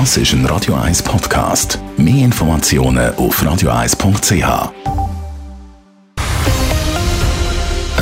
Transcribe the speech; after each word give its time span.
Das 0.00 0.16
ist 0.16 0.32
ein 0.32 0.44
Radio 0.46 0.74
1 0.74 1.04
Podcast. 1.04 1.78
Mehr 1.96 2.24
Informationen 2.24 3.14
auf 3.14 3.40
radio1.ch. 3.40 4.72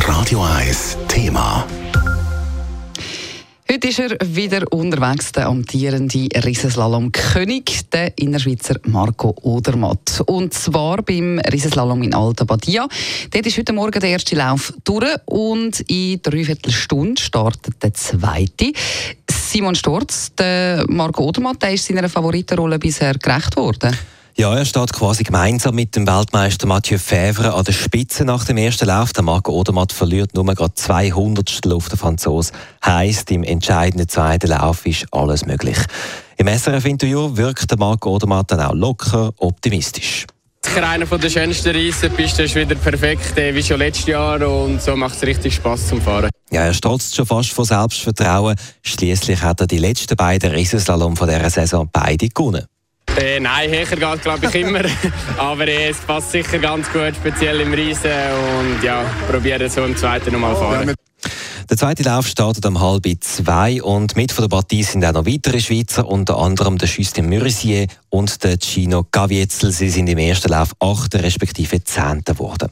Radio 0.08 0.42
1 0.42 0.96
Thema. 1.06 1.66
Heute 3.70 3.88
ist 3.88 4.00
er 4.00 4.16
wieder 4.22 4.70
unterwegs, 4.70 5.32
der 5.32 5.46
amtierende 5.46 6.28
Riesenslalom-König, 6.44 7.90
der 7.90 8.18
Innerschweizer 8.18 8.76
Marco 8.84 9.34
Odermatt. 9.40 10.22
Und 10.26 10.52
zwar 10.52 11.02
beim 11.02 11.38
Riesenslalom 11.38 12.02
in 12.02 12.14
Alta 12.14 12.44
Badia. 12.44 12.86
Dort 13.30 13.46
ist 13.46 13.56
heute 13.56 13.72
Morgen 13.72 13.98
der 13.98 14.10
erste 14.10 14.36
Lauf 14.36 14.74
durch 14.84 15.14
und 15.24 15.80
in 15.88 16.20
dreiviertel 16.20 16.70
Stunde 16.70 17.20
startet 17.20 17.82
der 17.82 17.94
zweite. 17.94 18.72
Simon 19.52 19.74
Storz, 19.74 20.32
der 20.38 20.86
Marco 20.88 21.24
Odermatt, 21.24 21.60
der 21.60 21.74
ist 21.74 21.84
seiner 21.84 22.08
Favoritenrolle 22.08 22.78
bisher 22.78 23.12
gerecht 23.18 23.54
worden. 23.54 23.94
Ja, 24.34 24.56
er 24.56 24.64
steht 24.64 24.94
quasi 24.94 25.24
gemeinsam 25.24 25.74
mit 25.74 25.94
dem 25.94 26.06
Weltmeister 26.06 26.66
Mathieu 26.66 26.96
Fevre 26.96 27.52
an 27.52 27.62
der 27.62 27.72
Spitze 27.72 28.24
nach 28.24 28.46
dem 28.46 28.56
ersten 28.56 28.86
Lauf. 28.86 29.12
Der 29.12 29.22
Marco 29.22 29.52
Odermatt 29.52 29.92
verliert 29.92 30.34
nur 30.34 30.46
gerade 30.46 30.72
200 30.72 31.70
auf 31.70 31.90
den 31.90 31.98
Franzos. 31.98 32.50
Heißt, 32.82 33.30
im 33.30 33.44
entscheidenden 33.44 34.08
zweiten 34.08 34.46
Lauf 34.46 34.86
ist 34.86 35.04
alles 35.10 35.44
möglich. 35.44 35.76
Im 36.38 36.48
SRF-Interview 36.48 37.36
wirkt 37.36 37.70
der 37.70 37.76
Marco 37.76 38.14
Odermatt 38.14 38.50
dann 38.52 38.60
auch 38.60 38.72
locker 38.72 39.34
optimistisch. 39.36 40.24
Sicher 40.64 40.88
einer 40.88 41.04
der 41.04 41.28
schönsten 41.28 41.76
Reisenpisten 41.76 42.46
ist 42.46 42.54
wieder 42.54 42.74
perfekt, 42.74 43.36
wie 43.36 43.62
schon 43.62 43.80
letztes 43.80 44.06
Jahr 44.06 44.40
und 44.46 44.80
so 44.80 44.96
macht 44.96 45.16
es 45.16 45.22
richtig 45.24 45.56
Spaß 45.56 45.88
zum 45.88 46.00
Fahren. 46.00 46.31
Ja, 46.62 46.68
er 46.68 46.74
strotzt 46.74 47.16
schon 47.16 47.26
fast 47.26 47.50
von 47.50 47.64
Selbstvertrauen. 47.64 48.54
Schließlich 48.84 49.42
hat 49.42 49.60
er 49.60 49.66
die 49.66 49.78
letzten 49.78 50.14
beiden 50.14 50.52
Riesenslalom 50.52 51.16
von 51.16 51.28
dieser 51.28 51.50
Saison 51.50 51.88
beide 51.92 52.28
gewonnen. 52.28 52.66
Äh, 53.20 53.40
nein, 53.40 53.68
höher 53.68 53.84
geht 53.84 54.22
glaube 54.22 54.46
ich 54.46 54.54
immer. 54.54 54.82
Aber 55.38 55.66
äh, 55.66 55.90
es 55.90 55.96
passt 55.98 56.30
sicher 56.30 56.60
ganz 56.60 56.86
gut, 56.92 57.14
speziell 57.16 57.62
im 57.62 57.74
Riesen. 57.74 58.12
Und 58.60 58.80
ja, 58.84 59.04
probiere 59.28 59.68
so 59.68 59.84
im 59.84 59.96
zweiten 59.96 60.32
nochmal 60.32 60.54
fahren. 60.54 60.94
Der 61.68 61.76
zweite 61.76 62.04
Lauf 62.04 62.28
startet 62.28 62.64
um 62.64 62.80
halb 62.80 63.08
zwei 63.20 63.82
und 63.82 64.14
mit 64.14 64.30
von 64.30 64.44
der 64.44 64.56
Partie 64.56 64.84
sind 64.84 65.04
auch 65.04 65.12
noch 65.12 65.26
weitere 65.26 65.58
Schweizer, 65.58 66.06
unter 66.06 66.38
anderem 66.38 66.78
der 66.78 66.88
Justin 66.88 67.28
Mürisier 67.28 67.88
und 68.08 68.44
der 68.44 68.58
Gino 68.60 69.04
Gavietzel. 69.10 69.72
Sie 69.72 69.88
sind 69.88 70.06
im 70.06 70.18
ersten 70.18 70.50
Lauf 70.50 70.74
achter 70.78 71.24
respektive 71.24 71.82
zehnter 71.82 72.34
geworden. 72.34 72.68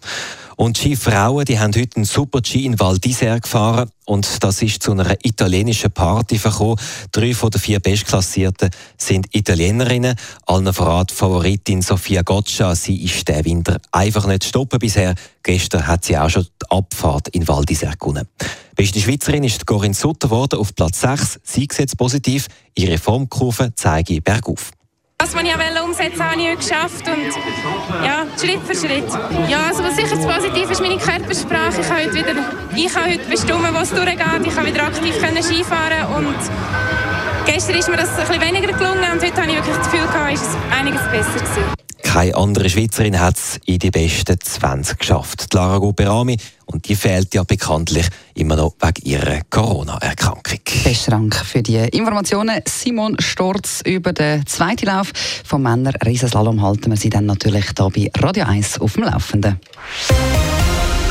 Und 0.60 0.76
die 0.84 0.94
Skifrauen, 0.94 1.46
die 1.46 1.58
haben 1.58 1.74
heute 1.74 1.96
einen 1.96 2.04
Super 2.04 2.42
G 2.42 2.66
in 2.66 2.78
Val 2.78 2.96
d'Isère 2.96 3.40
gefahren 3.40 3.90
und 4.04 4.44
das 4.44 4.60
ist 4.60 4.82
zu 4.82 4.92
einer 4.92 5.16
italienischen 5.22 5.90
Party 5.90 6.36
gekommen. 6.36 6.76
Drei 7.12 7.32
von 7.32 7.48
den 7.48 7.62
vier 7.62 7.80
Bestklassierten 7.80 8.68
sind 8.98 9.34
Italienerinnen. 9.34 10.16
Allen 10.44 10.74
voran 10.74 11.06
Favoritin 11.08 11.80
Sofia 11.80 12.20
Goccia. 12.20 12.74
Sie 12.74 13.02
ist 13.02 13.26
der 13.26 13.42
Winter 13.46 13.80
einfach 13.90 14.26
nicht 14.26 14.44
stoppen 14.44 14.80
bisher. 14.80 15.14
Gestern 15.42 15.86
hat 15.86 16.04
sie 16.04 16.18
auch 16.18 16.28
schon 16.28 16.42
die 16.42 16.70
Abfahrt 16.70 17.28
in 17.28 17.48
Val 17.48 17.64
d'Isère 17.64 17.98
gewonnen. 17.98 18.28
Beste 18.76 19.00
Schweizerin 19.00 19.44
ist 19.44 19.66
Corinne 19.66 19.94
Sutter 19.94 20.28
geworden 20.28 20.58
auf 20.58 20.74
Platz 20.74 21.00
6. 21.00 21.40
Sie 21.42 21.68
sieht 21.72 21.96
positiv. 21.96 22.48
Ihre 22.74 22.98
Formkurve 22.98 23.72
zeige 23.74 24.20
bergauf. 24.20 24.72
Das, 25.32 25.44
was 25.44 25.44
ich 25.44 25.82
umsetzen 25.82 26.18
wollte, 26.18 26.30
habe 26.32 26.40
ich 26.42 26.58
geschafft. 26.58 27.06
Und 27.06 28.04
ja, 28.04 28.26
Schritt 28.36 28.60
für 28.66 28.74
Schritt. 28.74 29.04
Ja, 29.48 29.66
also 29.68 29.84
was 29.84 29.94
sicher 29.94 30.16
das 30.16 30.26
Positive 30.26 30.72
ist 30.72 30.80
meine 30.80 30.98
Körpersprache. 30.98 31.80
Ich 31.80 31.86
kann 31.86 31.98
heute, 31.98 32.14
wieder, 32.14 32.34
ich 32.74 32.92
kann 32.92 33.04
heute 33.04 33.30
bestimmen, 33.30 33.72
wo 33.72 33.78
es 33.78 33.90
durchgeht. 33.90 34.18
Ich 34.44 34.54
kann 34.56 34.66
wieder 34.66 34.82
aktiv 34.82 35.16
können 35.22 35.40
Skifahren 35.40 36.16
und 36.16 36.34
gestern 37.46 37.76
ist 37.76 37.88
mir 37.88 37.96
das 37.96 38.10
ein 38.18 38.26
bisschen 38.26 38.42
weniger 38.42 38.72
gelungen 38.72 39.04
und 39.12 39.22
heute 39.22 39.36
habe 39.40 39.50
ich 39.50 39.56
wirklich 39.56 39.76
das 39.76 39.90
Gefühl, 39.90 40.32
ist 40.32 40.42
es 40.42 40.56
einiges 40.76 41.02
besser 41.12 41.38
gewesen. 41.38 41.89
Keine 42.12 42.34
andere 42.34 42.68
Schweizerin 42.68 43.20
hat 43.20 43.36
es 43.36 43.60
in 43.66 43.78
die 43.78 43.92
besten 43.92 44.36
20 44.40 44.98
geschafft. 44.98 45.54
Lara 45.54 45.78
Guperami. 45.78 46.36
Und 46.66 46.88
die 46.88 46.96
fehlt 46.96 47.32
ja 47.34 47.44
bekanntlich 47.44 48.08
immer 48.34 48.56
noch 48.56 48.74
wegen 48.80 49.08
ihrer 49.08 49.42
Corona-Erkrankung. 49.48 50.58
Besten 50.82 51.10
Dank 51.12 51.36
für 51.36 51.62
die 51.62 51.76
Informationen. 51.76 52.62
Simon 52.66 53.14
Storz 53.20 53.82
über 53.86 54.12
den 54.12 54.44
zweiten 54.44 54.86
Lauf 54.86 55.12
vom 55.44 55.62
Männer 55.62 55.92
Riesenslalom 56.04 56.60
halten 56.60 56.90
wir 56.90 56.96
Sie 56.96 57.10
dann 57.10 57.26
natürlich 57.26 57.66
hier 57.78 57.90
bei 57.90 58.10
Radio 58.20 58.44
1 58.44 58.80
auf 58.80 58.94
dem 58.94 59.04
Laufenden. 59.04 59.60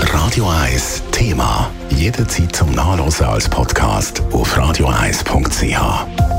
Radio 0.02 0.50
1 0.50 1.04
Thema. 1.12 1.72
Jederzeit 1.92 2.54
zum 2.54 2.74
Nachlesen 2.74 3.26
als 3.26 3.48
Podcast 3.48 4.22
auf 4.34 4.54
radio1.ch. 4.58 6.39